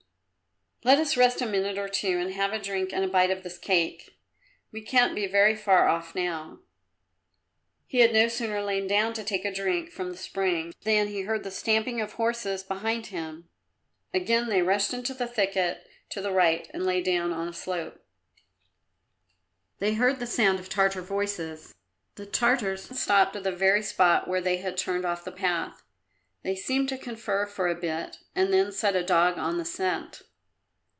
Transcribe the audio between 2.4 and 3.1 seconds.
a drink and a